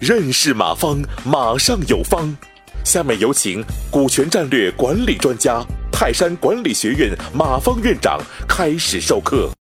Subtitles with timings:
[0.00, 2.36] 认识马方，马上有方。
[2.84, 9.52] 下面有请股权战略管理专家、泰山管理学院马方院长开始授课。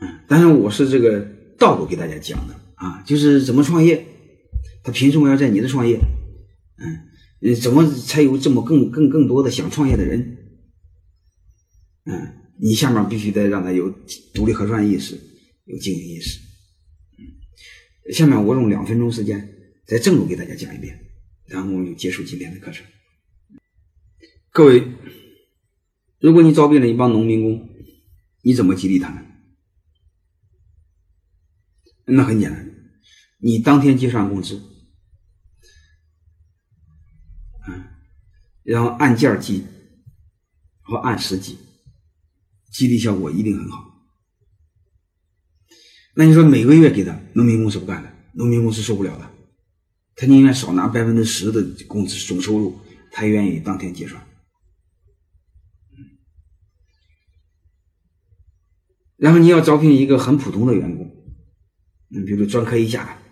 [0.00, 1.24] 嗯，当然我是这个
[1.56, 4.04] 道路给大家讲的啊，就是怎么创业，
[4.82, 6.00] 他凭什么要在你的创业？
[6.78, 10.38] 嗯，怎么才有这么更更更多的想创业的人？
[12.06, 13.90] 嗯，你下面必须得让他有
[14.32, 15.18] 独立核算意识，
[15.64, 16.38] 有经营意识。
[18.12, 19.52] 下面我用两分钟时间
[19.84, 20.96] 再正路给大家讲一遍，
[21.46, 22.86] 然后我们就结束今天的课程。
[24.50, 24.92] 各位，
[26.20, 27.68] 如果你招聘了一帮农民工，
[28.42, 29.26] 你怎么激励他们？
[32.04, 32.72] 那很简单，
[33.38, 34.62] 你当天结算工资，
[37.66, 37.86] 嗯，
[38.62, 39.64] 然后按件计
[40.82, 41.58] 和按时计。
[42.72, 43.92] 激励效果一定很好。
[46.14, 49.30] 那你说每个月给他，农民工是不干的，农民工是受不了的，
[50.16, 54.26] 他宁愿少拿百分之十的工资总收入，他也愿意当天结算。
[59.16, 61.06] 然后你要招聘一个很普通的员工，
[62.10, 63.22] 嗯，比如专科以下，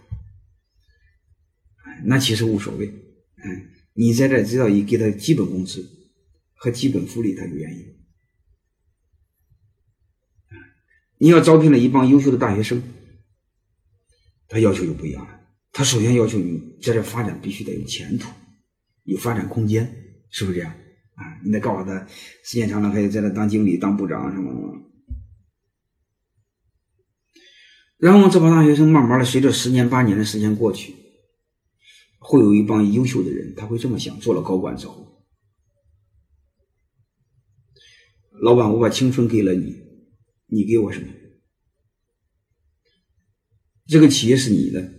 [2.04, 5.84] 那其实无所谓，嗯，你在这只要一给他基本工资
[6.54, 7.99] 和基本福利，他就愿意。
[11.22, 12.82] 你要招聘了一帮优秀的大学生，
[14.48, 15.38] 他要求就不一样了。
[15.70, 18.30] 他首先要求你在这发展必须得有前途，
[19.04, 19.84] 有发展空间，
[20.30, 20.72] 是不是这样？
[21.16, 22.06] 啊，你得告诉他，
[22.42, 24.80] 时间长了可以在这当经理、当部长什么什么。
[27.98, 30.94] 然后这帮大学生慢慢的，随着十年八年的时间过去，
[32.18, 35.22] 会有一帮优秀的人，他会这么想：做了高管之后，
[38.40, 39.89] 老板，我把青春给了你。
[40.50, 41.08] 你给我什么？
[43.86, 44.92] 这个企业是你的。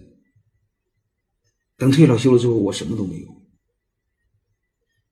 [1.77, 3.27] 等退了休了之后，我什么都没有。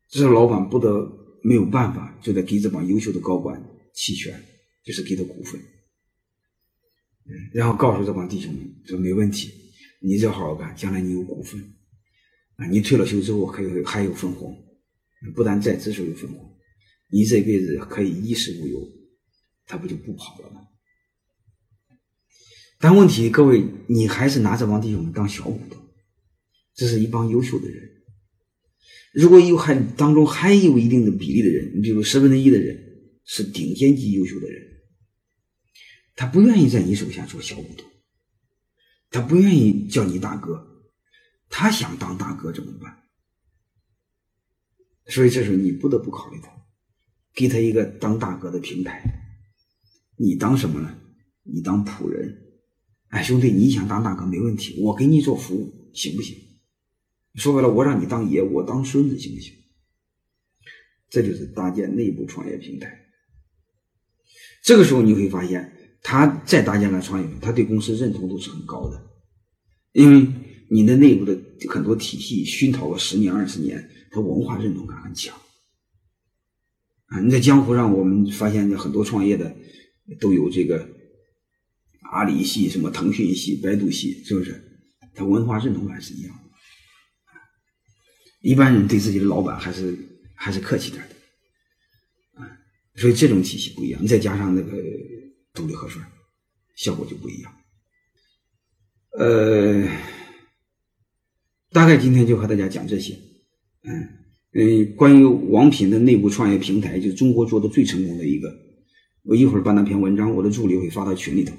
[0.08, 3.64] 这是老板不得没有办法，就得给这帮优秀的高管
[3.94, 4.44] 期权，
[4.84, 5.60] 就是给他股份。
[7.54, 9.52] 然后告诉这帮弟兄们说：没问题，
[10.02, 11.60] 你只要好好干，将来你有股份
[12.56, 12.68] 啊！
[12.68, 14.56] 你退了休之后还有还有分红，
[15.36, 16.58] 不但在职时候有分红，
[17.12, 18.99] 你这辈子可以衣食无忧。
[19.70, 20.68] 他不就不跑了吗？
[22.80, 25.78] 但问题，各位，你还是拿这帮弟兄们当小股东，
[26.74, 27.88] 这是一帮优秀的人。
[29.14, 32.78] 如果有还当中还有一定的比例的人，你比如十分之一的人
[33.26, 34.82] 是顶尖级优秀的人，
[36.16, 37.86] 他不愿意在你手下做小股东，
[39.12, 40.66] 他不愿意叫你大哥，
[41.48, 43.04] 他想当大哥怎么办？
[45.06, 46.50] 所以这时候你不得不考虑他，
[47.36, 49.19] 给他一个当大哥的平台。
[50.22, 50.98] 你当什么呢？
[51.44, 52.38] 你当仆人，
[53.08, 56.36] 哎，兄弟，你想当大哥没问题，我给你做服务，行不行？
[57.36, 59.54] 说白了，我让你当爷，我当孙子，行不行？
[61.10, 63.00] 这就是搭建内部创业平台。
[64.62, 69.02] 这个时候你会发现，他再搭建个创业，他对公司认同度是很高的，
[69.94, 70.28] 因为
[70.70, 75.34] 你的内部的很多体系熏陶了十年、二十年，他文化认同感很强。
[77.06, 79.56] 啊，你在江湖上，我们发现很多创业的。
[80.20, 80.88] 都有这个
[82.12, 84.66] 阿里系、什么腾讯系、百度系，是不是？
[85.14, 86.44] 他文化认同感是一样的。
[88.42, 89.98] 一般人对自己的老板还是
[90.34, 92.48] 还是客气点的，啊，
[92.96, 94.08] 所以这种体系不一样。
[94.08, 94.72] 再加上那个
[95.54, 96.06] 独立核算，
[96.76, 97.54] 效果就不一样。
[99.18, 99.86] 呃，
[101.72, 103.14] 大概今天就和大家讲这些。
[103.84, 104.08] 嗯
[104.54, 108.69] 嗯，关于王品的内部创业平台，就是中国做的最成功的一个。
[109.24, 111.54] 我一会儿把那篇文章，我的助理会发到群里头，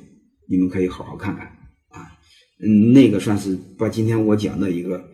[0.48, 1.47] 你们可以好好看看
[1.91, 2.19] 啊。
[2.59, 5.09] 嗯，那个算是把今天我讲的一个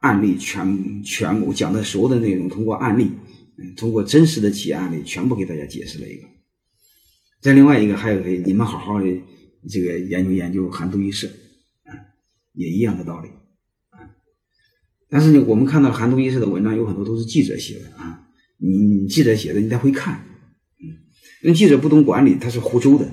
[0.00, 3.10] 案例全全我讲的所有的内容，通过案例，
[3.58, 6.26] 嗯，通过真实的企业案例，全部给大家解释了一个。
[7.40, 9.06] 再另外一个，还有你们好好的
[9.68, 11.28] 这个研究研究韩都衣舍，
[11.84, 11.92] 啊，
[12.54, 13.28] 也一样的道理
[13.90, 14.00] 啊。
[15.08, 18.26] 但是呢，我们看到韩都衣舍的文章有很多都是记者写的啊，
[18.58, 20.26] 你记者写的，你得会看。
[21.42, 23.08] 那记者不懂管理，他是胡诌的。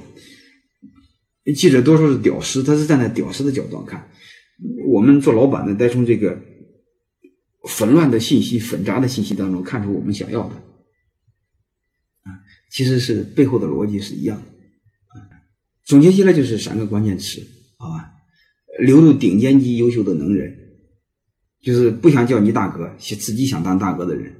[1.53, 4.09] 记者多数是屌丝，他是站在屌丝的角度看。
[4.87, 6.41] 我们做老板的，得从这个
[7.69, 10.55] 纷乱的信息、纷杂的信息当中看出我们想要的。
[12.23, 12.39] 啊，
[12.71, 14.43] 其实是背后的逻辑是一样的。
[15.85, 17.41] 总结起来就是三个关键词，
[17.77, 18.11] 好吧？
[18.79, 20.53] 留住顶尖级优秀的能人，
[21.61, 24.35] 就是不想叫你大哥，自己想当大哥的人，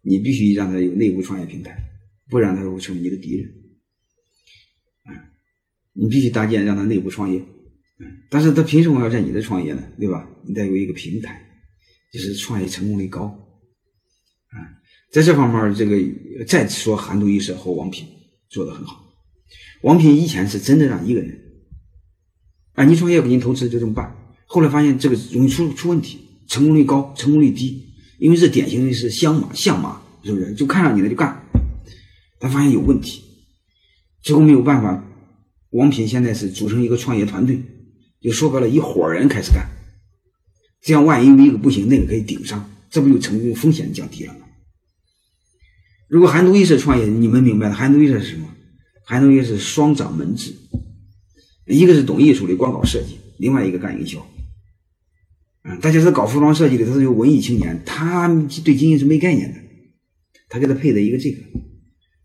[0.00, 1.76] 你必须让他有内部创业平台。
[2.28, 3.48] 不然他会成为你的敌人，
[5.04, 5.14] 啊，
[5.92, 7.40] 你必须搭建让他内部创业，
[8.28, 9.82] 但是他凭什么要在你这创业呢？
[9.98, 10.28] 对吧？
[10.44, 11.40] 你得有一个平台，
[12.12, 13.24] 就是创业成功率高，
[14.48, 14.58] 啊，
[15.12, 18.06] 在这方面，这个再说韩都衣舍和王平
[18.48, 19.04] 做的很好。
[19.82, 21.38] 王平以前是真的让一个人，
[22.72, 26.18] 啊，你创业给你投资就这么办，后来发现这个容易出出问题，
[26.48, 30.52] 成功率高，成功率低，因为这典型的是相马相马，是不是？
[30.54, 31.45] 就看上你了就干，
[32.38, 33.22] 他发现有问题，
[34.22, 35.04] 最后没有办法。
[35.70, 37.60] 王品现在是组成一个创业团队，
[38.20, 39.68] 就说白了，一伙人开始干，
[40.80, 44.40] 这样万一有一个不行，那个可以顶上，这不就成功风险降低了吗？
[46.08, 48.48] 如果韩都衣舍创业，你们明白了，韩都衣舍是什么？
[49.04, 50.54] 韩都衣舍是双掌门制，
[51.66, 54.24] 一个是懂艺术的光搞设计，另外一个干营销。
[55.64, 58.28] 嗯，大家是搞服装设计的，他是有文艺青年，他
[58.64, 59.60] 对经营是没概念的，
[60.48, 61.42] 他给他配的一个这个，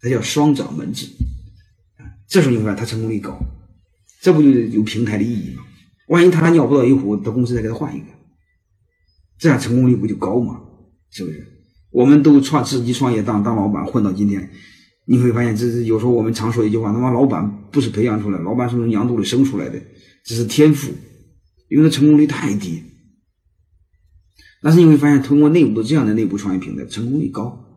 [0.01, 1.07] 他叫双掌门制。
[2.27, 3.37] 这时候你会发现他成功率高，
[4.21, 5.63] 这不就有平台的意义吗？
[6.07, 8.05] 万一他尿不到一壶，他公司再给他换一个，
[9.37, 10.61] 这样成功率不就高吗？
[11.09, 11.45] 是不是？
[11.91, 14.49] 我们都创自己创业当当老板混到今天，
[15.05, 19.81] 你会发现这是有时候我们常说一句话：他妈老板不是培养出来，老板是从娘肚里生出来的，
[20.25, 20.93] 这是天赋，
[21.69, 22.81] 因为他成功率太低。
[24.61, 27.70] 但是你会发现，通过内部的这样的内部创业平台，成功率高。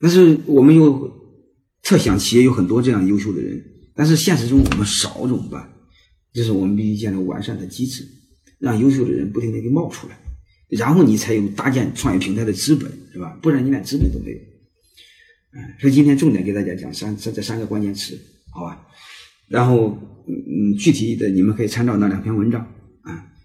[0.00, 1.16] 但是我们又。
[1.80, 3.64] 特想企业有很多这样优秀的人，
[3.94, 5.72] 但是现实中我们少怎么办？
[6.34, 8.06] 这是我们必须建立完善的机制，
[8.58, 10.18] 让优秀的人不停的给冒出来，
[10.68, 13.38] 然后你才有搭建创业平台的资本，是吧？
[13.40, 14.36] 不然你连资本都没有。
[15.54, 18.18] 嗯，所以今天重点给大家讲三这这三个关键词，
[18.50, 18.86] 好吧？
[19.46, 19.96] 然后
[20.26, 22.70] 嗯，具体的你们可以参照那两篇文章。